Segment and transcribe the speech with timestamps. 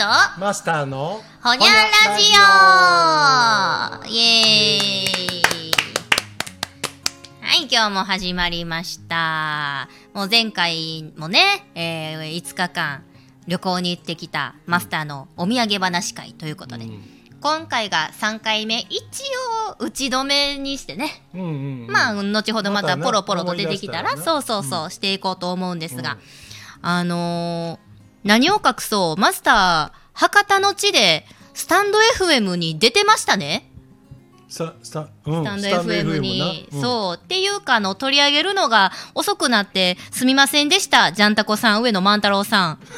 [0.00, 0.06] と
[0.40, 1.68] マスターのほにゃ
[2.08, 2.32] ラジ
[4.08, 4.10] オ。
[4.10, 5.42] イエーイ。
[7.42, 9.90] はい、今日も始まりました。
[10.14, 13.02] もう前回もね、えー5日間
[13.46, 16.86] 旅行に行ってきたマスターのお土産話会ということで、
[17.42, 19.02] 今回が3回目、一
[19.68, 21.50] 応打ち止めにしてね、うんうんう
[21.88, 21.90] ん。
[21.90, 26.18] まあ、後ほどまたポロポロと出てきたら、そうそうそう、していこうと思うんですが、うん。
[26.80, 27.90] あのー
[28.22, 33.66] 何を隠そう、マスター、博多の地で、スタンド FM に出てましたね。
[34.48, 36.68] さスタうんスタンドスタンド FM に。
[36.72, 37.20] うんそう。
[37.22, 41.12] っていうか、あの、取り上げるのが遅くなってすみませんでした。
[41.12, 42.78] ジャンタコさん、上野万太郎さん。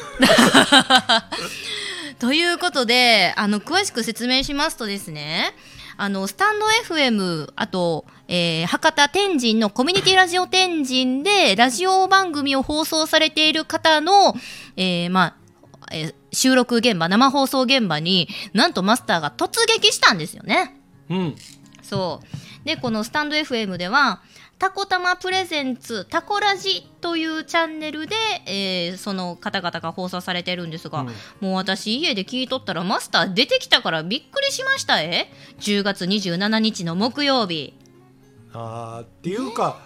[2.19, 5.53] ということで、あの、詳しく説明しますとですね、
[5.97, 14.35] あの、スタンド FM、あと、えー博多天神のコミュニティラジオ天神で、ラジオ番組を放送されている方の、
[14.75, 15.35] えーま
[15.81, 20.75] あ、えー収録現場、生放送現場に、なんとマスターが突撃したんですよね。
[21.09, 21.35] うん
[21.81, 22.21] そ
[22.63, 22.65] う。
[22.65, 24.21] で、このスタンド FM では、
[24.59, 31.07] タコタマプレゼンツタコラジというチャンネルで、えーその方々が放送されてるんですが、うん
[31.41, 37.73] もう私家で聞いとったらマスター出てきたからびっくりしましたえ？10月27日の木曜日
[38.53, 39.79] あーっていうか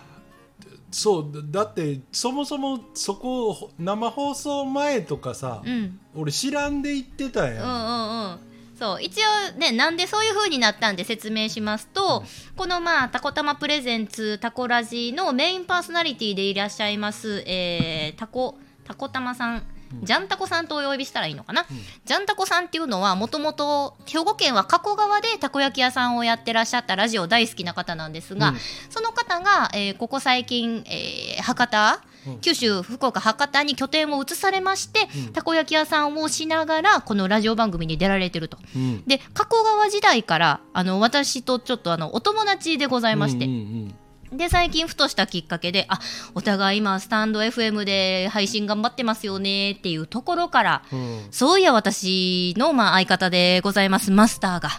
[0.91, 5.99] そうだってそもそもそこ生放送前とかさうん。
[6.15, 7.55] 俺知らんで行ってたん。
[7.55, 8.39] やうんうんうん。
[8.77, 9.19] そう一
[9.53, 12.23] 応ねなんでそういう風になったんで説明しますと、
[12.55, 19.63] このまあタコタマプレゼンツタコラジのメインパーソナリティでいらっしゃいます、えー、タコタコタマさん
[20.03, 21.65] ジャンタコさんとお呼びしたらいいのかな、
[22.05, 28.57] ジャンタコさんっていうのはもともと兵庫県は加古川でたこ焼き屋さんをやってらっしゃったラジオ大好きな方なんですが、うん。
[28.89, 32.39] その方が、えーここ最近、えー博多、うん。
[32.39, 35.33] 九州福岡博多に拠点を移されまして、うん。
[35.33, 38.57] たこ焼き屋さんをしながらこのラジオ番組に出られてると。
[38.75, 39.03] うん。
[39.05, 43.95] で加古川時代からあの私とちょっとあのお友達でございまして、うんうん
[44.31, 45.99] で最近ふとしたきっかけであ
[46.35, 50.99] お互い今スタンド FM で配信頑張ってますよねっていうところからうん。
[50.99, 54.69] うんそういや私のまあ相方でございますマスターが、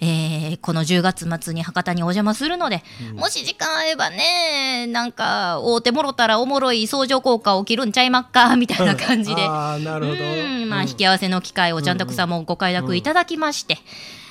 [0.00, 2.82] えーこの10月末に博多にお邪魔するので、
[3.14, 9.42] もし時間合えばねなんか会うてもろたらおもろい相乗効果起きるんちゃいまっかみたいな感じで。
[9.42, 10.24] ああなるほど。
[10.24, 10.26] う
[10.64, 10.88] んまあ、うん。
[10.88, 13.78] 引き合わせの機会をちゃんたくさんもご快諾いただきまして、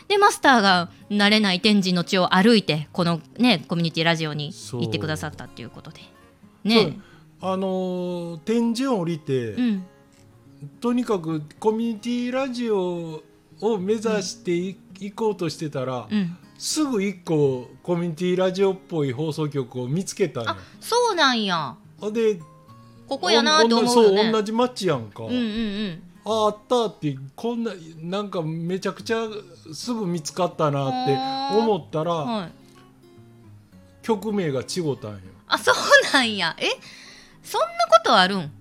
[0.10, 6.02] でマスターが慣れない天神の地を歩いてこのねコミュニティラジオに行ってくださったっていうことで。
[6.64, 7.00] ね。
[7.42, 9.86] あのー天神降りて、うん。
[10.82, 13.22] とにかくコミュニティラジオ
[13.62, 16.38] を目指してい,、こうとしてたら、うん。
[16.58, 20.52] すぐ一個コミュニティラジオっぽい放送局を見つけたんや。
[20.52, 21.76] あそうなんや。
[22.12, 22.40] で
[23.08, 29.28] ここやなと思うよそうね同じ街やんか、うんうんうんああったってこんななんかめちゃくちゃ
[29.74, 31.18] すぐ見つかったなって
[31.58, 32.52] 思ったら、はい。
[34.04, 35.76] 曲名が違ったんよあそう
[36.14, 36.56] なんや。
[36.60, 36.66] え？
[37.44, 38.52] そんなことあるん？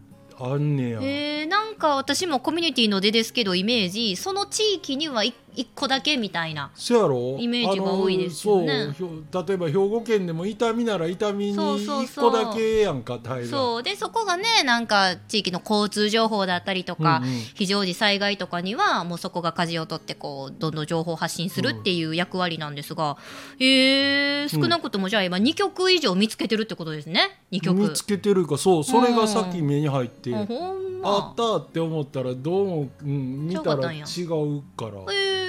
[0.40, 4.16] あんねや、えー、なんか私もコミュニティの出ですけどイメージ。
[4.16, 8.94] その地域には一一個だけみたいなイメージが多いですよね。
[8.96, 12.30] そう例えば兵庫県でも伊丹なら伊丹にそうそう1そう。
[12.30, 13.18] 個だけやんか
[13.50, 13.82] そう。
[13.82, 17.40] でそこがねなんか地域の交通情報だったりとか、うんうん。
[17.54, 23.16] 非常時災害とかにはもうそこが舵を取ってこうどんどん情報を発信するっていう役割なんですが、
[23.58, 27.80] へえ少なくともじゃあ今2曲以上見つけてるってことですね？2曲。
[27.80, 35.12] 見つけてるかそうそれがさっき目に入って、あほんあまったって思ったらどうも、うん、見たら違うから。
[35.12, 35.47] へえ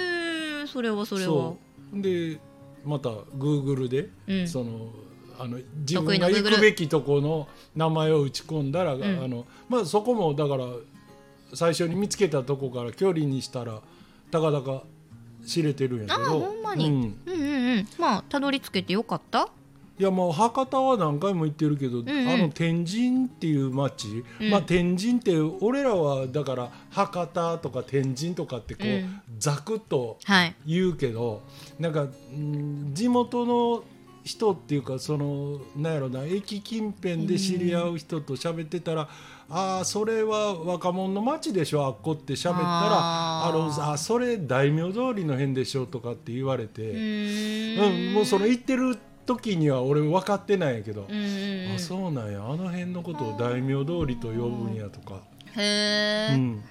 [0.71, 1.53] それはそれは。
[1.93, 2.39] で
[2.85, 4.47] またグーグルで、うん。
[4.47, 4.89] その
[5.37, 9.03] あの自分が行くべきとこの名前を打ち込んだら、ん。
[9.03, 10.65] あのまあ、そこもだから
[11.53, 13.81] 最初に見つけたとこから距離にしたら
[14.31, 14.83] たかだか
[15.45, 16.27] 知れてるんやけど。
[16.27, 16.85] あほんまに。
[16.85, 16.93] うん。
[16.93, 17.87] うんうんうん。
[17.97, 19.49] まあたどり着けてよかった？
[19.99, 24.49] いやもう博多は何回も行ってるけど、んあの天神っていう町、うん。
[24.49, 29.21] まあ天神って俺らはだから博多とか天神とかってこう、うん。
[29.37, 30.55] ざくっとはい。
[30.65, 31.41] 言うけど
[31.79, 33.83] なんか、うん地元の
[34.23, 39.09] 人っていうかそのなんやろな駅近辺で知り合う人と喋ってたら、
[39.49, 42.65] ああそれは若者の町でしょあっこって喋ったら
[43.47, 48.13] あのあそれ大名通りの辺でしょとかって言われて、うん。
[48.13, 48.97] もうその行ってる
[49.29, 51.75] 時には俺分かってないんやけど、うんうんうん。
[51.75, 52.43] あそうなんや。
[52.43, 55.21] あの辺のことを大名通りと呼ぶんやとか、
[55.55, 56.63] へえ、うん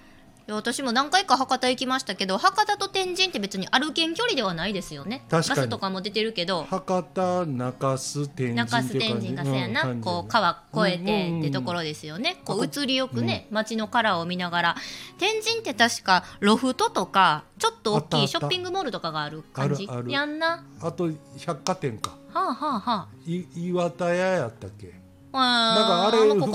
[0.49, 5.23] いや私も何回か博多行きましたけど博多と天神って別に歩けん距離ではないですよね。
[5.29, 5.67] バ確かに。
[5.67, 6.65] スとかも出てるけど。
[6.65, 14.77] 博多中洲天神中洲天神がそうやな、うんこう川越えてってところですよね、こう移りよくね、街のカラーを見ながら。
[15.19, 19.87] 天神って確かロフトとかちょっと大きいショッピングモールとかがある感じ？
[19.87, 20.11] あるある。
[20.11, 20.65] やんな？
[20.81, 22.17] あと百貨店か。
[22.33, 23.09] はあはあはあ。
[23.27, 24.95] い岩田屋やったっけ？
[24.95, 26.51] あなんかあれ福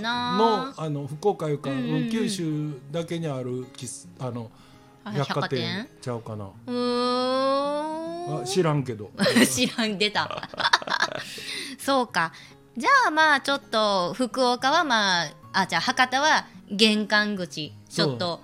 [0.00, 0.72] な。
[0.72, 1.70] 岡のあの福岡いうか、
[2.10, 4.50] 九州だけにある喫あの
[5.04, 5.60] あ百貨店？
[5.82, 6.50] 店ちゃうかな。
[6.66, 9.10] あ知らんけど。
[9.46, 10.48] 知らん出た。
[11.78, 12.32] そうか。
[12.76, 17.74] じゃあまあちょっと福岡はまああじゃあ博多は玄関口。
[17.88, 18.40] ちょっと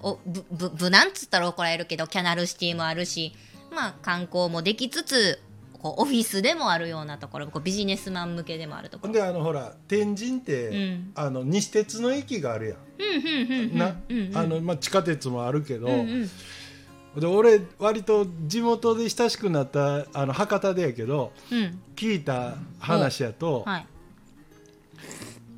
[0.00, 3.34] おぶぶ無難っつったら怒られるけどキャナルシティもあるし
[3.72, 5.40] まあ観光もできつつ
[5.86, 9.12] こうオフィスでもあるようなところこうビジネスマン向けでもあるところ。
[9.12, 11.12] であのほら天神って、うん。
[11.14, 12.78] あの西鉄の駅があるやん、
[14.80, 16.28] 地下鉄もあるけど、うん
[17.14, 17.20] うん。
[17.20, 21.80] で俺割と地元で親しくなったあの博多でやけどうん。
[21.94, 23.86] 聞いた話やと、はい。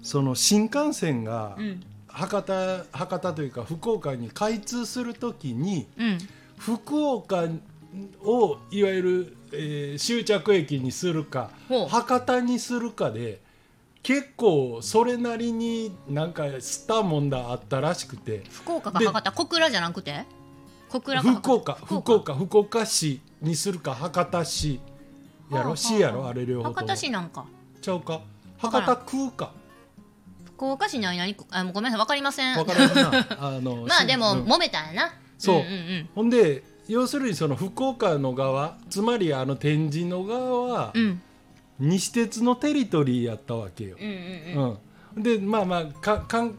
[0.03, 1.83] その新幹線がうん。
[2.07, 6.19] 博多博多というか福岡に開通するときにうん。
[6.59, 7.45] 福岡
[8.25, 11.51] をいわゆる、えー終着駅にするか
[11.89, 13.41] 博多にするかで
[14.03, 18.43] 結構それなりになんかスターもんだあったらしくて。
[18.51, 19.33] 福岡かで博多？
[19.33, 20.25] 小倉じゃなくて？
[20.89, 22.35] 小倉か福岡福岡。
[22.35, 24.81] 福岡市にするか博多市
[25.51, 27.45] やろ市やろあれ両方と博も多市なんか。
[27.83, 28.13] ちゃうか？
[28.15, 28.21] わ
[28.59, 29.53] 博多空か。
[30.57, 32.55] 福岡市の何あごめんなさいわかりません。
[32.57, 32.63] あ
[33.61, 34.45] の まあでもうん。
[34.45, 35.15] 揉めたんやな。
[35.39, 35.57] そう。
[35.57, 36.09] んん。
[36.15, 41.03] ほんで要するにその福岡の側つまりあの天神の側はうん。
[41.03, 41.23] うん
[41.81, 43.97] 西鉄のテリトリーやったわけよ。
[44.01, 44.79] うんうんうん。
[45.17, 46.59] うん、でまあまあかかん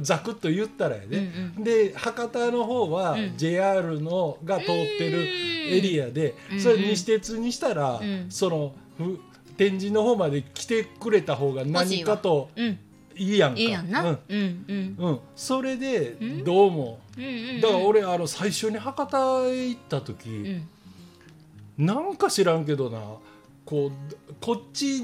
[0.00, 3.34] ざくっと言ったらやね、うんで博多の方はうん。
[3.36, 5.28] JR のが通ってる
[5.68, 8.26] エリアで、うんそれ西鉄にしたら、うん。
[8.28, 9.20] そのふ
[9.56, 12.78] 天神の方まで来てくれた方が何かとうん
[13.16, 13.60] いいやんか。
[13.60, 14.10] いいやんな。
[14.10, 14.96] ううんんうん。
[14.98, 16.44] うん、それでうん？
[16.44, 17.20] どうも、う？
[17.20, 17.28] んう
[17.58, 20.28] んだから俺あの最初に博多へ行った時、
[21.78, 21.86] うん。
[21.86, 23.00] なんか知らんけどな
[23.64, 23.90] こう
[24.40, 25.02] こっち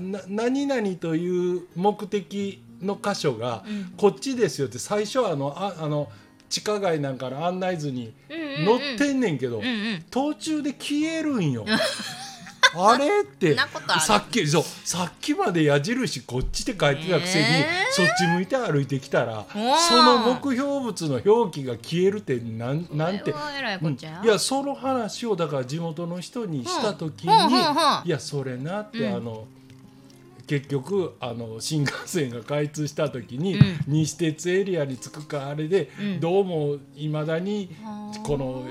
[0.00, 3.92] な何々という目的の箇所が、うん。
[3.96, 6.08] こっちですよって最初あのああの
[6.48, 8.40] 地下街なんかの案内図にうん
[8.72, 8.78] うん。
[8.80, 10.04] 載ってんねんけど、うんうん。
[10.10, 11.64] 途中で消えるんよ。
[12.76, 13.56] あれって
[14.00, 17.92] さっきそうさっきまで矢印こっちって書いてたくせに、えー？
[17.92, 23.32] そっち向いて歩いてきたらその目標物の表記が消えるってなんなんて。
[23.32, 23.94] うん。
[24.24, 27.32] いやその話をだから地元の人にした時に、
[28.04, 29.14] いやそれなって、うん。
[29.14, 29.46] あの
[30.46, 33.80] 結局あの新幹線が開通した時に、うん。
[33.86, 36.20] 西鉄エリアに着くかあれで、うん。
[36.20, 38.18] どうもいまだにはあ。
[38.26, 38.66] この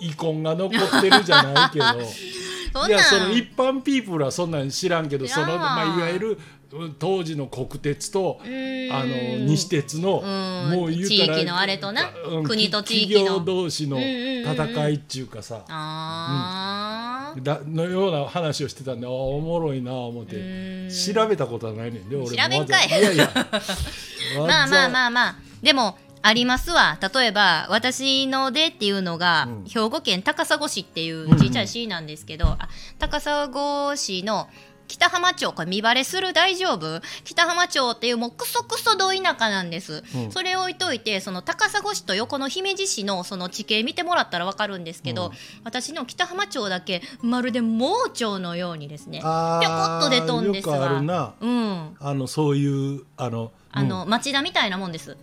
[0.00, 1.84] い遺恨が残ってるじゃないけど
[2.88, 6.38] いやその一般ピープルはそんなん知らんけどその、まあ、いわゆる
[6.72, 10.70] うん当時の国鉄とあの西鉄のうん。
[10.70, 12.12] もう言うたら地域のあれとな。
[12.30, 13.20] うん国と地域の。
[13.20, 14.52] 企業同士のうんうんうんうん。
[14.52, 15.64] 戦いっちゅうかさ。
[15.68, 17.42] あー。
[17.42, 20.36] だのような話をしてたんであおもろいな思って。
[20.36, 20.90] うん。
[20.90, 22.88] 調べたことはないねんで俺も調べんかい。
[24.38, 25.36] まあまああまあまあ。
[25.60, 26.98] でもありますわ。
[27.14, 29.64] 例えば私の出っていうのが、うん。
[29.64, 32.68] 兵庫県高砂市っていう小さい市なんですけど、あ
[32.98, 33.48] 高砂
[33.96, 34.48] 市の
[34.86, 37.00] 北浜町これ見バレする大丈夫？
[37.22, 40.32] 北浜町っていうもうクソクソど田舎なんです、うん。
[40.32, 45.32] それ置いといてその高砂市と横の姫路市のその地形見てもらったら分かるんですけど、うん。
[45.64, 49.20] 私の北浜町だけまるで盲腸のようにですね。
[49.22, 51.34] あぴょこっと出とんですわ。
[51.40, 51.96] うん。
[52.00, 55.16] あのそういうあのあの、町田みたいなもんです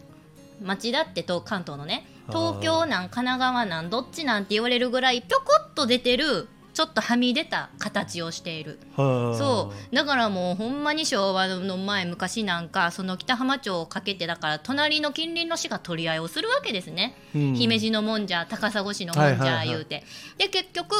[0.61, 6.47] 町田ってと関東のね東京なん神奈川なんどっちなんて言われるぐらいぴょこっと出てる
[6.77, 8.77] ちょっとはみ出た形をしている。
[8.95, 9.95] そう。
[9.95, 17.55] だからもうほんまに昭和の前昔なんかその北浜町をかけてだから隣の近隣の市が取り合いをするわけですね、うん。
[17.55, 19.67] 姫路のもんじゃ高砂市のもんじはいはいはい。
[19.69, 20.03] ゃ言うて、
[20.37, 20.93] で結局、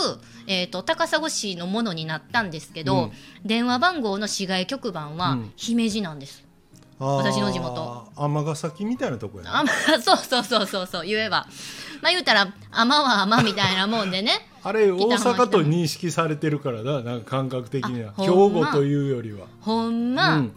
[0.47, 3.11] えー、と高砂市のものになったんですけど、うん。
[3.45, 5.53] 電話番号の市外局番はうん。
[5.57, 6.43] 姫路なんです、
[6.99, 8.07] 私の地元。
[8.15, 11.47] 尼崎みたいなとこやなあまあそうそうそうそうそう言えば。
[12.01, 14.47] まあ言うたら「あまはあま」みたいなもんでね。
[14.63, 18.13] あれ大阪と認識されてるからだなんか感覚的には。
[18.17, 19.47] あ兵庫というよりは。
[19.61, 20.55] ほんま、うん。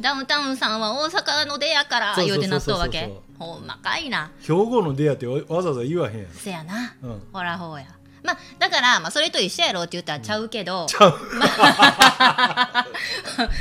[0.00, 3.12] ダウンタウンさんは大阪の出やから言うてなっとうわけ。
[3.38, 4.30] ほんまかいな。
[4.40, 6.32] 兵庫の出会ってわわざわざ言わへんやん。
[6.32, 7.22] せやな、うん。
[7.32, 7.86] ほらほうや
[8.22, 11.18] まあだから、まあ、それと一緒やろって言ったらちゃうけど、ちゃう。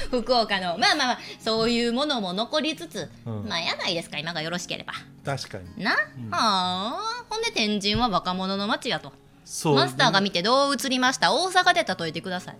[0.09, 3.45] 福岡のまあまあまあそういうものも残りつつ、うん。
[3.47, 4.93] まあやないですか今がよろしければ。
[5.25, 5.83] 確かに。
[5.83, 5.97] な、は
[6.31, 6.97] あ。
[7.29, 9.11] ほんで天神は若者の街やと。
[9.45, 11.33] そうマスターが見てどう映りました？
[11.33, 12.57] 大阪で例えてください。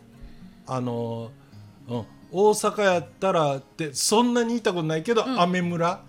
[0.67, 1.31] あの
[1.87, 2.05] うん。
[2.31, 5.39] 大阪やったらってそんなにいたことないけど、ん。
[5.39, 6.01] アメ村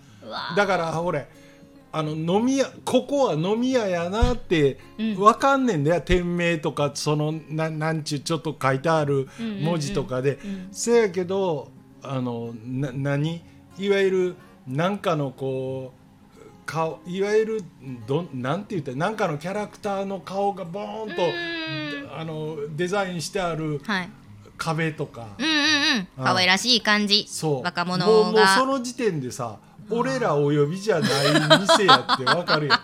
[0.55, 1.27] だからほれ
[1.95, 5.19] あの飲み屋ここは飲み屋やなってうん。
[5.19, 9.63] わかんねんだよ、店名とかそのななんちゅうちょっと書いてあるうんうんうん。
[9.63, 10.67] 文字とかで、うん。
[10.71, 11.69] せやけど
[12.01, 13.43] あのな何？
[13.77, 14.35] いわゆる
[14.67, 15.93] なんかのこ
[16.35, 17.63] う顔いわゆる
[18.07, 21.25] どなんて言ったらなんかのキャラクターの顔がボーンとう
[22.07, 22.19] ん。
[22.19, 24.09] あのデザインしてあるはい。
[24.57, 25.27] 壁とか。
[25.37, 25.55] うんうんう
[26.01, 26.07] ん。
[26.17, 27.25] あ可愛らしい感じ。
[27.27, 27.61] そう。
[27.63, 29.59] 若者もうもうそがの時点でさ
[29.89, 31.09] 俺らお呼びじゃない
[31.61, 32.75] 店やってわかるや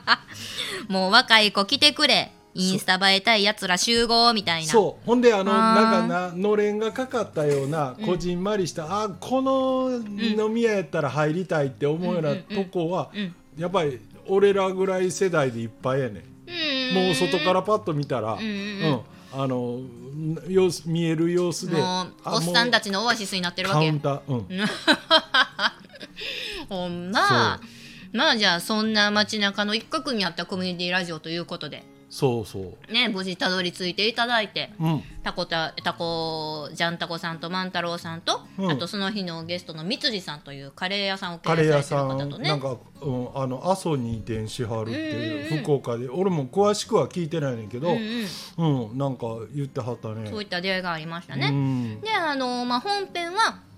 [0.89, 0.91] ん。
[0.91, 2.31] もう若い子来てくれ。
[2.55, 4.71] インスタ映えたいやつら集合みたいな。
[4.71, 5.05] そう。
[5.05, 13.35] ほんであのなんかなのれんがかかったようなこじんまりした、あこの飲み屋やったら入りたいって思うようなとこは、うん。
[13.57, 16.23] やっぱり俺らぐらい世代でいっぱいやねん。
[16.47, 17.05] うん。
[17.05, 18.47] もう外からパッと見たら、んうんう
[18.95, 19.01] ん。
[19.31, 19.79] あの
[20.47, 21.83] 様子見える様子でもう
[22.23, 24.47] あおっさんたちちのオアシスになってるわけカウンター、うん、
[26.69, 27.59] ほんま。
[28.11, 31.83] まあじゃあそんな街中の一角にあったコミュニティラジオということで。
[32.09, 32.91] そうそう。
[32.91, 34.71] ね無事たどり着いていただいて。
[34.79, 35.03] うん。
[35.21, 38.71] タコタタコジャンタコさんと万太郎さんと、うん。
[38.71, 42.49] あとその日のゲストの三辻さんというカレー屋さんを経カレー屋営されてる方とね。
[42.49, 45.45] なんか、うん、あの阿蘇に移転しはるっていう、うん。
[45.45, 46.09] うんうん福岡で。
[46.09, 47.99] 俺も詳しくは聞いてないねんけど、ううん。
[47.99, 50.27] んうんなんか言ってはったね。
[50.31, 51.51] そういった出会いがありましたうね。
[51.51, 52.01] ん。
[52.01, 53.68] であの、まあ、本編は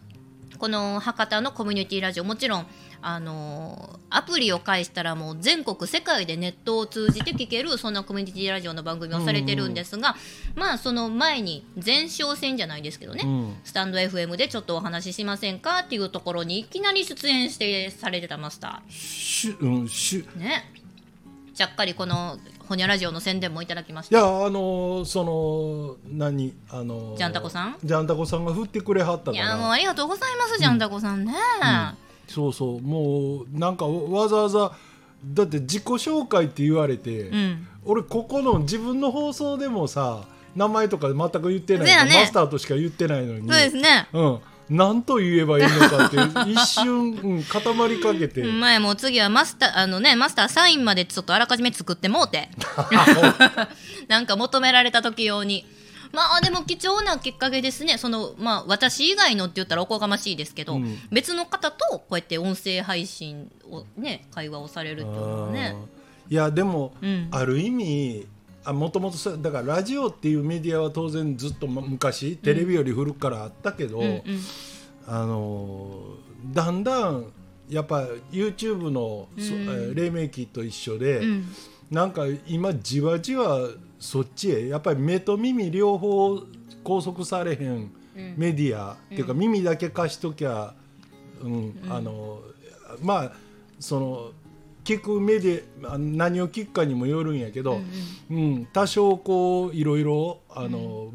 [0.61, 2.67] この博多のコミュニティラジオもちろん
[3.01, 10.15] あのアプリを介したらもう全国世界でネットを通じて聞けるそんなコミュニティラジオの番組をされてるんですが、
[10.53, 13.55] まあその前に前哨戦じゃないですけどね、うん。
[13.63, 20.71] スタンド FM でちょっとお話ししませんかっていうところにいきなり出演してされてたマスタしゅうんしね
[21.61, 26.55] ちゃっかりこのほにゃラジオの宣伝もいただきましいたやあのその何？
[26.71, 27.77] あのジャンタコさん？
[27.83, 31.33] ジャンタコさんが振ってくれはったかいやもうらありがとうございますジャンタコさんね、
[32.27, 34.71] そうそうもうなんかわざわざ
[35.23, 37.67] だって自己紹介って言われて、うん。
[37.85, 40.23] 俺ここの自分の放送でもさ
[40.55, 42.21] 名前とか全く言ってないね。
[42.21, 43.47] マスターとしか言ってないのに。
[43.47, 44.07] そうですね。
[44.13, 44.39] うん、
[44.71, 52.49] 何と言えばいいのかっていう一瞬、うん、固まりかけて、 前もう次はマスターあのねマスターサインまでちょっとあらかじめ作ってもうて。
[54.07, 55.65] なんか求められた時用に。
[56.13, 57.97] まあでも貴重なきっかけですね。
[57.97, 60.99] そのまあ私以外のって言ったらおこがましいですけど、うん。
[61.11, 65.75] 別の方とこうやって音声配信をね会話をされるっていうのはね。
[66.29, 67.27] いやでも、うん。
[67.31, 68.30] ある意味あ
[68.65, 74.23] もともとさだからラジオっていうメディアは当然ずっとま昔テレビより古くからあったけど、うんうん。
[75.07, 77.31] あのーだんだん
[77.69, 79.61] やっぱ YouTube の、そうん。
[79.63, 81.45] えー黎明期と一緒で、うん。
[81.89, 83.67] なんか今じわじわ
[83.99, 86.39] そっちへやっぱり目と耳両方
[86.83, 88.33] 拘束されへんうん。
[88.37, 90.73] メディア、っていうか耳だけ貸しときゃ、
[91.41, 92.41] うんあの
[93.01, 93.31] まあ
[93.79, 94.31] その
[94.83, 97.81] 聞くメディア何を聞くかにもよるんやけど、
[98.29, 101.11] うん多少こういろいろあの、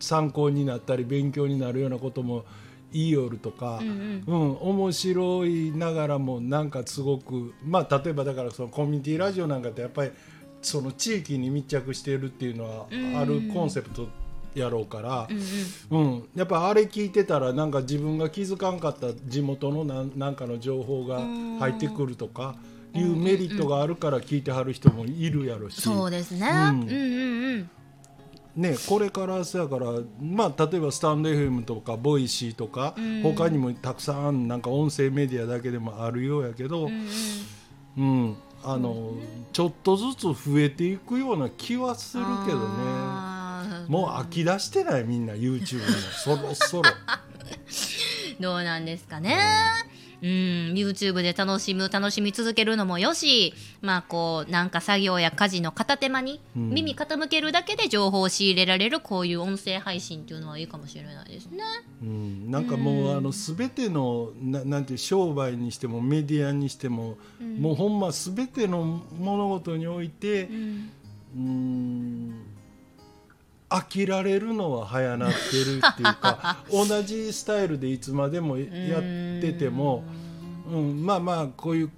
[0.00, 2.44] 参考になったり勉強になるようなことも
[2.92, 4.56] 言いよるとか、うんうん。
[4.60, 10.10] 面白いながらもなんかすごくまあ例えばだからそのコミュニティラジオなんかってやっぱり
[10.62, 12.86] その地域に密着しているっていうのは
[13.20, 14.08] あるコンセプト
[14.54, 15.28] やろうから
[15.90, 16.12] うん、うん。
[16.12, 16.28] うん。
[16.34, 21.20] やっぱあれ聞いてたらなんか自分が気づかんかった地元のなんなんかの情報が
[21.60, 22.56] 入ってくるとか
[22.96, 25.80] いうメリットがあるから聞いてはる人もいるやろし。
[25.80, 26.82] そうですね、うん。
[26.82, 26.96] うん、うん
[27.54, 27.70] うん。
[28.56, 29.86] ね、これからそやから、
[30.20, 33.22] まあ、例えばスタンド FM とか Voicy とか、うん。
[33.22, 37.06] 他にもたくさんなんか音声メディアだけでもあるようやけど、うん
[37.98, 38.36] うん。
[38.64, 39.12] あの
[39.52, 43.26] ちょっとずつ増えていくような気はするけどね。
[43.88, 45.84] もう飽き出してないみんな YouTube も。
[46.12, 46.90] そろそろ。
[48.40, 49.38] どうなんですかね。
[50.22, 50.28] うん、
[50.74, 56.70] YouTube で楽しむ楽しみ続けるのもよしまあこうなんか作業や家事の片手間にうん。
[56.70, 61.62] 耳傾けるだけで情報を仕入れられるこういう音声配信っていうのはいいかもしれないですね。
[62.02, 63.16] うん、なんかもう、うん。
[63.16, 67.56] あの全てのななんていう商売にしてもメディアにしても、うん。
[67.58, 70.90] もうほんま全ての物事においてう、ん。
[71.36, 72.55] うーん
[73.68, 79.02] 飽きられるのは早なってるっていうか 同じスタイルでいつまでもやっ
[79.40, 80.04] てても、
[80.70, 81.90] うん、まあまあこういう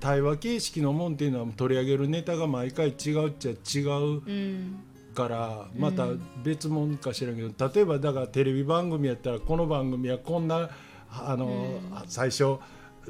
[0.00, 4.76] 対話形式のもんっていうのは取り上げるネタが毎回違うっちゃ違ううん。
[5.14, 6.08] からまた
[6.44, 10.68] 別物かしらんけど例えばだからテレビ番組やったらこの番組はこんな
[11.10, 12.58] あの、最初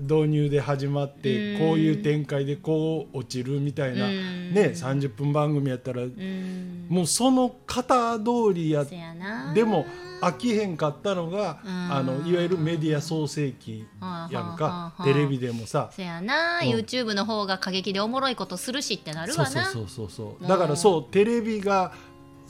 [0.01, 1.59] 導入で始まってうん。
[1.59, 4.55] こういう展開でこう落ちるみたいなうん。
[4.55, 6.87] ね30分番組やったらうん。
[6.89, 8.85] もうその型通りや
[9.55, 9.87] でも
[10.21, 11.71] 飽きへんかったのがうん。
[11.93, 13.87] あのいわゆるメディア創世記
[14.31, 14.95] やんか。
[14.99, 15.91] あテレビでもさ。
[15.93, 16.69] せやな、うん。
[16.69, 21.93] YouTube の方が過激でおもろいことするしってなるわなそうそうそうそうだからそうテレビが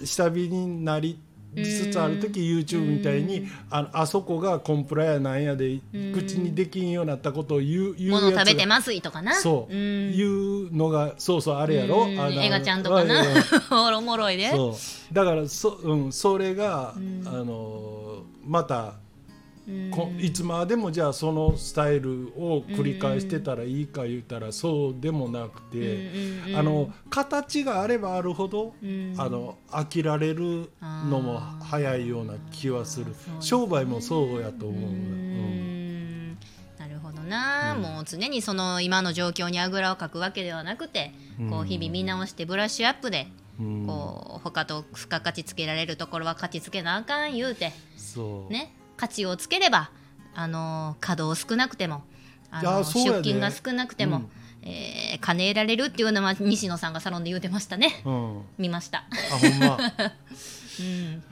[0.05, 1.19] 下火になり
[1.65, 6.13] つつある時 YouTube みたいにあのあそこがコンプラやなんやでうん。
[6.13, 9.35] 口にできんようになったことを言う言う物食べてやまずいとかな。
[9.35, 9.75] そう。
[9.75, 10.17] うん。
[10.17, 10.27] 言
[10.67, 12.07] うのがそうそうあれやろ。
[12.09, 13.23] 映画ちゃんとかな。
[13.97, 14.51] おもろいで。
[15.13, 17.23] だからそ,、うん、それが、うん。
[17.27, 18.95] あのまた
[20.21, 26.09] いつまでもじゃあそのスタイルを繰り返してたらいいか言ったらそうでもなくて、
[26.55, 29.15] あの形があればあるほど、うん。
[29.19, 30.71] あの飽きられる
[31.11, 33.07] のも早いような気はする。
[33.41, 36.33] 商売もそうやと思う、ううん。
[36.33, 36.39] ん
[36.79, 37.83] なるほどな、うん。
[37.83, 41.13] もう常にその今の状況にあぐらをかくわけではなくて、
[41.51, 43.27] こううん日々見直してブラッシュアップで、
[43.59, 43.85] うん。
[43.85, 49.91] こう他と付加価値つけられるところは価値つけなあかん言うてそう、ね価値をつければ
[50.35, 52.03] あの稼働少なくても
[52.50, 54.31] あのそうやで出勤が少なくても、うん。
[54.62, 58.03] えー金得られるっていうのは西野さんがサロンで言うてましたね。
[58.05, 59.79] うん、見ました、あほんま。
[60.79, 61.23] うん、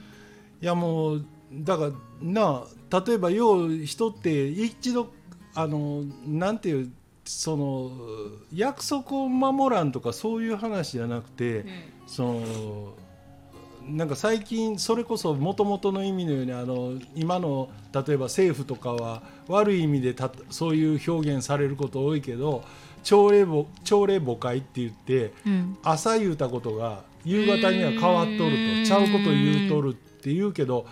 [0.61, 1.91] いやもうだから
[2.21, 5.11] なあ例えばよう人って一度
[5.53, 6.91] あのなんていう
[7.25, 7.91] その
[8.53, 11.65] 約束を守らんとかそういう話じゃなくて、
[12.07, 12.93] その
[13.87, 22.63] なんか最近それこそもともとの意味のようにあの今の例えば政府とかは悪い意味でたそういう表現されること多いけど
[23.03, 25.77] 朝礼ぼ朝礼誤解って言ってうん。
[25.83, 28.83] 朝言うたことが夕方には変わっとるうん。
[28.83, 30.87] とちゃうこと言うとるって言うけど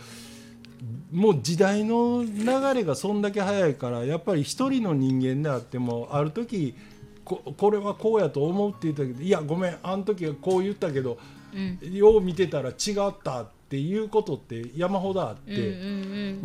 [1.12, 6.76] もう時代の流れがそんだけ早いからやっぱり一人の人間であってもある時
[7.24, 11.43] ここれはこうやと思うって言ったけどいやごめんあの時はこう言ったけどうん
[11.81, 12.74] よう見てたら違
[13.10, 15.55] ったっていうことって山ほどあって、う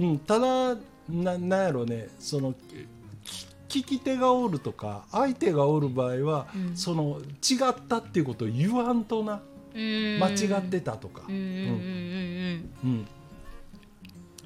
[0.07, 0.75] んただ
[1.09, 2.55] ななんやろねその
[3.69, 6.77] き聞き手がおるとか相手がおる場合は、うん。
[6.77, 9.43] その違ったっていうことを言わんとな。
[9.75, 10.19] うん。
[10.19, 11.23] 間違ってたとか。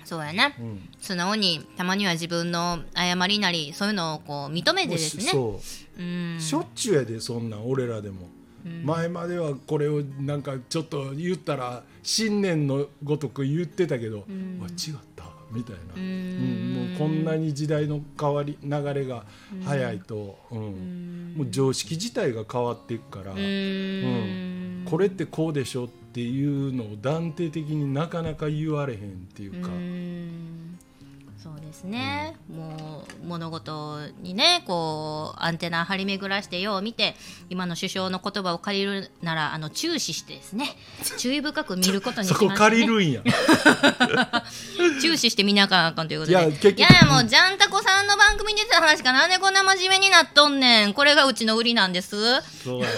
[0.05, 0.53] そうやな。
[0.59, 0.88] うん。
[1.01, 5.25] 素直にたまには自分の誤りなりそういうのをこう認めてですね。
[5.25, 8.41] しょっちゅうやでそんなん俺らでも、うん
[8.85, 14.61] 前まではこれをなんかちょっと言ったら新年のごとく言ってたけど、うん。
[14.61, 19.25] わ違ったみたいな、ううんんもうこんなに時代の変わり流れが
[19.64, 20.59] 早いと、うん。
[20.59, 21.35] うん。
[21.37, 24.83] もう常識自体が変わっていくから、うん。
[24.85, 29.03] これってこうでしょっていうのを断定的になかなか言われへんっ
[29.35, 30.72] ていうか、うん
[31.42, 37.16] そうですね、もう物事にねこうアンテナ張り巡らしてよう見て
[37.50, 40.76] 今の首相の言葉を借りるならあの注視してですね
[41.18, 43.22] 注意深く見ることにしそこました、ね、借りるんや。
[45.02, 46.38] 注視して見なあかんあかんということで。
[46.38, 52.88] いやいやもうジャンタコさんの番組に出てた話かなんでこんな真面目になっとんねんこれがうちの売りなんですそうや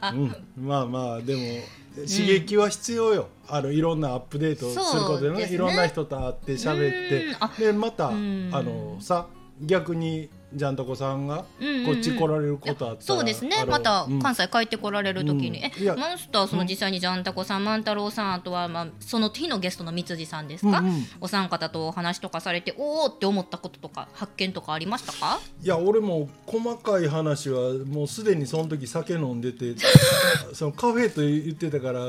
[0.00, 5.46] なうん、まあまあでも刺激は必要よ、あのいろんなアップデートすることでね。
[5.46, 5.52] ね。
[5.52, 7.64] いろんな人と会って喋って。
[7.64, 8.50] でまたあん。
[8.50, 9.26] のさ
[9.60, 11.44] 逆にジャンタコさんが
[11.84, 13.64] こっち来られることあったら、そうですね。
[13.66, 14.18] またうん。
[14.20, 15.64] 関西帰ってこられる時に、うん。
[15.64, 21.06] えモンスターその実際にジャンタコさん、万太郎さんあとは、まあ、その日のゲストの三辻さんですか、うんうん。
[21.20, 25.40] お三方とお話とかされておおって思ったこととか発見とかありましたか？
[25.62, 29.74] いや俺も細かい話はもうすでにその時酒飲んでて
[30.54, 32.00] そのカフェと言ってたから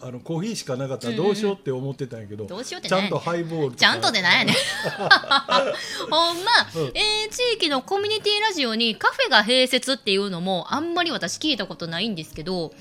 [0.00, 4.52] あのコーヒーしかなかったらどうしようって思ってたんやけど、どうしようってちゃんとハイボールちゃんとでなんやね。
[4.52, 4.54] ん
[6.10, 6.86] ほんま、うん。
[6.94, 12.72] えー地域のコミュニティラジオにカフェが併設っていうのもあんまり私聞いたことないんですけど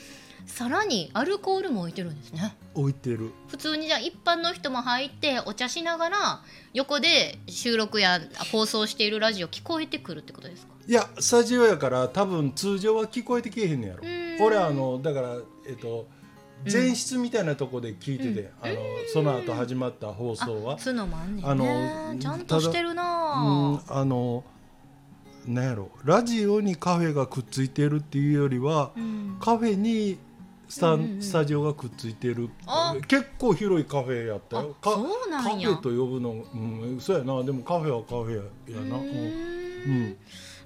[0.46, 2.56] さらにアルコールも置いてるんですね。
[2.76, 3.32] 置いてる。
[3.48, 6.42] 普通にじゃあ一般の人も入ってお茶しながら
[6.74, 10.74] 横で収録や放送しているラジオ聞こえてくるってことですか？
[10.88, 14.04] いやスタジオやから多分通常は聞こえてけえへんのやろ。
[14.04, 14.42] ん。
[14.46, 15.36] 俺あのだから
[15.68, 16.08] えっと
[16.64, 18.76] 前室みたいなとこで聞いてて、あの
[19.14, 20.78] その後始まった放送は。
[21.44, 24.44] あのちゃんとしてるうんなあの
[25.48, 29.38] なんやろラジオにカフェがくっついてるっていうよりは、うん。
[29.40, 30.18] カフェに
[30.68, 32.96] スタ,、スタジオがくっついてるあ。
[33.08, 34.76] 結構広いカフェやったよ。
[34.82, 36.58] カフェと呼ぶの、う
[36.96, 37.44] ん、そうやな。
[37.44, 40.18] でもカフェはカフェやな、うん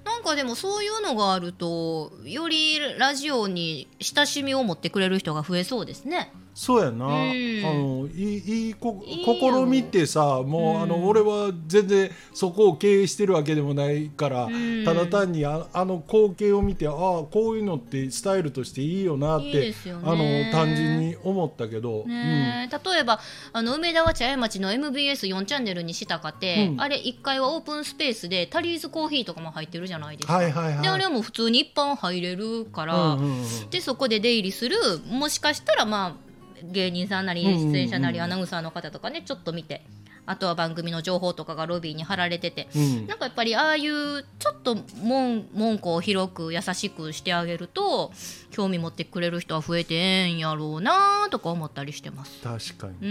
[0.04, 6.32] なんかでもそういうのがあるとよりラジオに親しみを持ってくれる人が増えそうですね。
[6.54, 7.08] そうやな、ん。
[7.08, 10.82] あのいいいいこ試みってさもう、うん。
[10.82, 14.84] あの俺は全然そこを経営してるわけでもないから、ん。
[14.84, 22.90] ただ単にああの光景を見てああこういうのってスタイルとしていいよなってあの単純に思ったけど、ねえ。
[22.90, 23.20] 例えば
[23.52, 26.80] あの梅田は茶屋町の MBS4 チャンネルにしたかって、うん。
[26.80, 30.82] あれ1階はオープンスペースでタリーズコーヒーとかも入ってるじゃないですか、はいはいはい。
[30.82, 33.70] であれはもう普通に一般入れるから、うんうんうん。
[33.70, 34.76] でそこで出入りする
[35.08, 36.29] もしかしたらまあ
[36.64, 39.82] 芸人さんなり出演者なりアナウンサーの方とかねちょっと見て。
[40.26, 43.06] あとは番組の情報とかがロビーに貼られてて、うん。
[43.08, 48.12] なんかやっぱりああいうちょっと門門戸を広く優しくしてあげると
[48.50, 52.40] 興味持ってくれる人は増えてええんやろうなとか思ったりしてます。
[52.42, 52.94] 確かに。
[53.00, 53.10] うん、う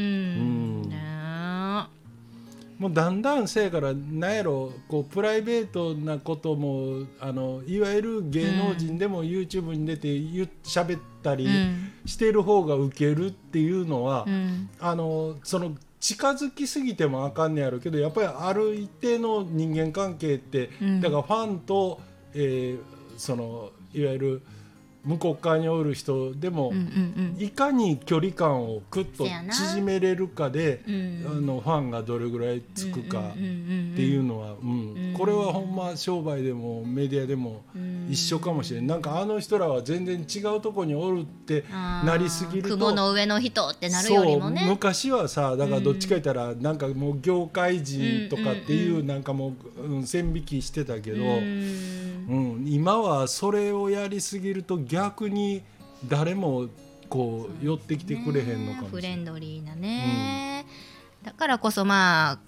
[0.87, 0.89] ん。
[0.89, 1.18] ね
[2.79, 14.69] もうだんだんせやからなんやろこうプライベートなこともあのいわゆる芸能人でも YouTube に出て言う喋ったりうんしてる方がウケるっていうのは、うん。
[14.79, 21.01] あのその近づきすぎてもあかんねやろうけどやっぱりある一定の人間関係って、うん。
[21.01, 22.01] だからファンと、
[22.33, 24.41] えーそのいわゆる
[25.05, 31.25] 向こう側におる人でも、うんうんいかに距離感をクッと縮めれるかで、うん。
[31.25, 33.95] あのファンがどれぐらいつくかっうんうんうんうん。
[33.95, 34.93] ていうのは、うん。
[35.11, 35.13] うん。
[35.13, 38.07] これはほんま商売でもメディアでもうん。
[38.09, 38.87] 一緒かもしれん。
[38.87, 49.07] なんかあの人らは全然違うとこにおるってなりすぎると雲の上の人ってなるよりもそうね昔はさだからどっちか言ったらなんかもう業界人とかってうんうんいううん。
[49.07, 52.65] なんかもう、うん、線引きしてたけど、ううんん。
[52.67, 55.63] 今はそれをやりすぎると逆に
[56.07, 56.67] 誰も
[57.07, 58.89] こう寄ってきてくれへんのかもしれない。
[58.89, 60.65] フレンドリーなね、
[61.23, 62.39] だからこそまあ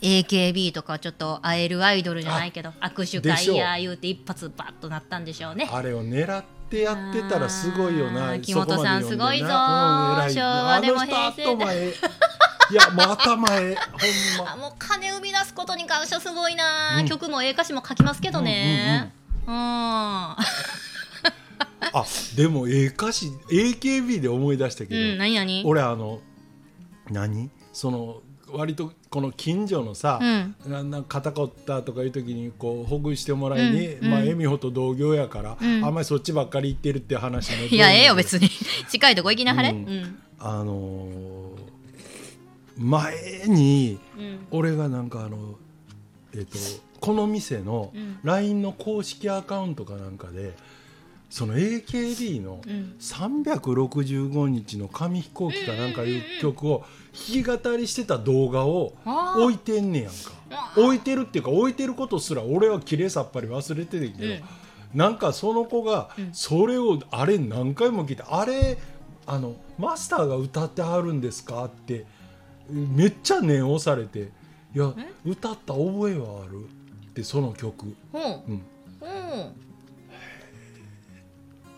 [0.00, 5.68] AKB とかちょっと会えるアイドルじゃないけど握手会や言うて一発バッとなったんでしょうね。
[5.72, 9.46] あれを狙ってやってたらすごいよあなー木本さんすごいぞ。
[9.46, 11.94] ー偉い昭和でも平成で
[12.70, 13.74] いやもう頭ええ
[14.38, 14.52] ほんま。
[14.52, 17.06] あもう金生み出すことに関してはすごいな、うん。
[17.06, 19.12] 曲もええ歌詞も書きますけどね。
[19.46, 20.36] うん,、
[21.92, 22.04] あ
[22.36, 25.62] でもええ歌詞 AKB で思い出したけど、うん、何何？
[25.64, 26.20] 俺あの
[27.10, 27.50] 何？
[27.72, 28.22] その
[28.52, 30.54] 割とこの近所のさ、うん。
[30.70, 35.84] なな肩こったとかいう時にこうほぐしてもらいに、うんまあうん恵美穂と同業やから、うん。
[35.84, 38.48] あんまりそっちばっかり行ってるって話もいやええよに別に。
[38.88, 39.74] 近いとこ行きなはれ、
[40.38, 41.68] あのー
[42.78, 44.46] 前にうん。
[44.50, 45.56] 俺がなんかあの
[46.34, 46.58] えっ、と
[47.00, 48.18] この店のうん。
[48.22, 50.54] LINE の公式アカウントかなんかで
[51.30, 52.96] その AKB のうん。
[52.98, 58.94] 365日の紙飛行機かなんかいう曲を弾き語りしてた動画を
[59.36, 60.32] 置いてんねやんか。
[60.50, 64.42] あ置いてるっていうか置いてることすら俺はきれいさっぱり忘れててんけど、うん。
[64.94, 66.30] なんかその子がうん。
[66.32, 68.78] それをあれ何回も聞いてあれ
[69.26, 72.06] あのマスターが歌ってはるんですかって
[72.70, 74.30] めっちゃ念押されて
[74.74, 76.64] 「いや歌った覚えはある」
[77.10, 78.42] ってその曲、ほう。
[78.48, 78.58] うん、う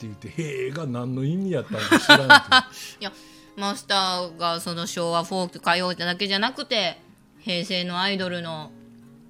[0.06, 2.30] 言って「へえ」が何の意味やったんか知らんけど。
[3.00, 3.12] いや
[3.56, 6.98] マスターがその昭和フォーク歌謡だけじゃなくて
[7.40, 8.70] 平成のアイドルの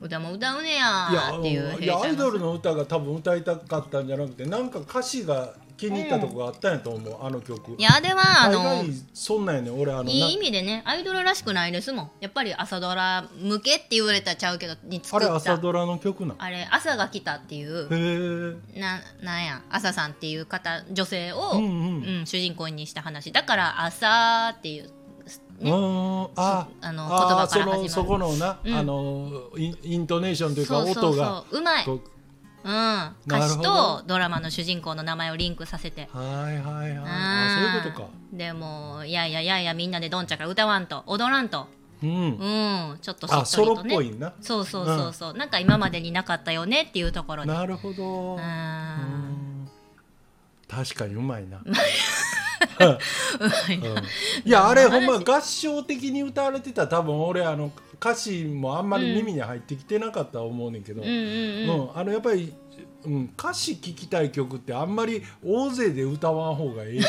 [0.00, 7.74] 歌も歌うねいややっていういやアイドルのの歌が多分歌いたかったんじゃなくてなんか歌詞が気に入ったとこがあったんやと思う、あの曲。
[7.78, 12.10] いやあれはあのそんなんやねん俺あのないい意味でねアイドルらしくないですもん。
[12.20, 15.34] やっぱり朝ドラ向けって言われたらちゃうけどにあれ作った。
[15.36, 16.36] 朝ドラの曲なん？
[16.38, 18.80] あれ朝が来たっていうへえ。
[18.80, 22.18] ななんや朝さんっていう方女性を、うんうん。
[22.20, 23.32] うん主人公にした話。
[23.32, 24.90] だから朝っていう
[25.60, 25.70] ね。
[25.70, 27.76] うんああのあ言葉から始まる。
[27.76, 28.74] そのそこのな、うん。
[28.74, 31.10] あのインイントネーションというかそうそうそう。
[31.12, 31.84] 音がうまい、
[32.62, 36.08] うん、こ歌詞とどドラマの主人公の名前をリンクさせて。
[36.14, 37.06] うはいはいは
[37.46, 37.50] い。
[37.54, 38.08] そういうことか。
[38.32, 41.02] でもいやいやいやいやみんなでどんちゃか歌わんと。
[41.06, 41.68] 踊らんと。
[42.02, 42.98] うん、うん。
[43.00, 44.32] ちょっとしっあソロっとりとねぽいな。
[44.40, 48.36] そうそうそうそう、なんか今までになかったよねっていうところになるほど。
[48.36, 48.42] ううん。
[48.42, 49.70] ん
[50.68, 51.74] 確かに うまいな、うん。
[54.44, 61.70] いやあれほんま合唱的に歌われてたら多分俺あの歌詞もあんまり耳に入ってきてなかったと思うねんけど、うんうんうん。
[61.70, 62.52] うんあのやっぱり、
[63.04, 67.02] うん、歌詞聴きたい曲ってあんまり大勢で歌わん方がええよ。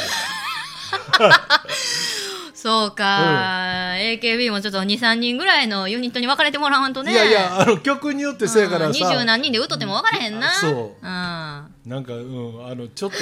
[2.54, 7.12] そうか、AKB もちょっと23人ぐらいのユニットに分かれてもらわんとね。
[7.12, 10.52] いやいやあの曲によってせやから二さ、十何人で歌っても分からへんな。
[10.52, 10.74] そう。
[10.74, 11.02] うん。
[11.02, 13.18] なんか、うん、あのちょっと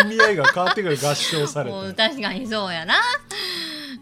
[0.00, 2.94] 意味合いが変わってくる合唱され もうて確かにそうやな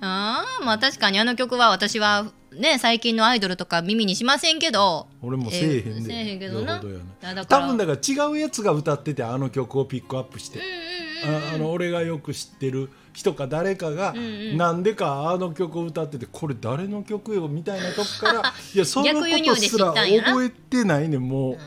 [0.05, 5.07] あーまあ確かにあの曲は私はね最近のアイドルとか耳にしませんけど。
[5.23, 6.75] 俺もせえへんで、えーせえへんけどな。
[6.75, 7.63] よほどやいやだから。
[7.63, 10.93] 多分だから違うやつが歌っててあの曲をピックアップして、うんうんうん
[11.25, 14.13] ああの俺がよく知ってる人か誰かが
[14.57, 18.43] なんでかあの曲を歌っててこれ誰の曲よみたいなとこから
[18.75, 21.53] いやそのことらったんやな覚えてないねんもう。
[21.53, 21.59] う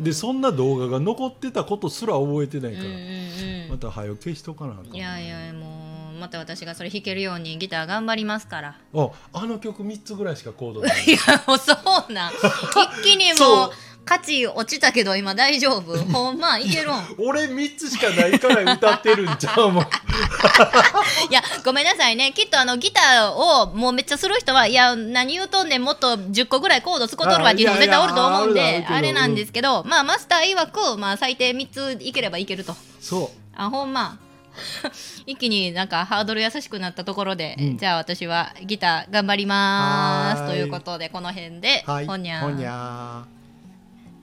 [0.00, 3.68] でそんな動画が残ってたことすら覚えてないから、んうんうん。
[3.68, 4.96] また早く消しとかなあかん。
[4.96, 5.79] いやいやもう
[6.20, 8.76] また私がそれ弾けるようにギター頑張りますから。
[8.94, 11.04] ああの曲3つぐらいしかコードない。
[11.08, 11.72] いやもうそ
[12.08, 12.32] うなん。
[12.32, 13.70] 一気にもう
[14.04, 15.96] 価値落ちたけど今大丈夫？
[16.12, 16.94] ほんまいけるん。
[17.18, 19.84] 俺3つしかないから歌ってるんちゃうもん。
[21.30, 22.32] いやごめんなさいね。
[22.32, 32.74] きっとあのギターをもうめっちゃする人はいや何言うとんねんもっと10個ぐらいコード使うとるわっていう人も絶対おると思うんであれなんですけどまあマスター曰くまあ最低3ついければいけると。
[33.00, 34.18] そあほんま
[35.26, 37.78] 一気になんかハードル優しくなったところで、うん。
[37.78, 40.46] じゃあ私はギター頑張ります。
[40.46, 42.06] ということでこの辺で、うはい。
[42.06, 43.24] ほにゃほにゃ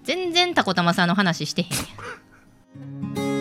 [0.03, 1.69] 全然タコタマさんの話してへん
[3.19, 3.36] やん